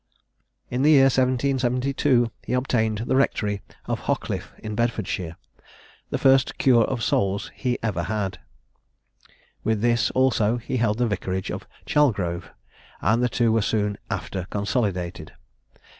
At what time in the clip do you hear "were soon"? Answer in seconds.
13.51-13.99